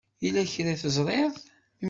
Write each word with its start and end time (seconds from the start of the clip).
Yella 0.23 0.43
kra 0.53 0.69
i 0.73 0.75
teẓṛiḍ? 0.81 1.33